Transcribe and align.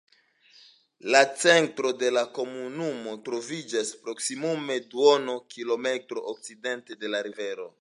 La 1.15 1.19
centro 1.41 1.91
de 2.03 2.09
la 2.15 2.23
komunumo 2.37 3.13
troviĝas 3.27 3.93
proksimume 4.07 4.79
duona 4.95 5.37
kilometro 5.57 6.25
okcidente 6.33 6.99
de 7.05 7.13
la 7.17 7.23
rivero. 7.31 7.69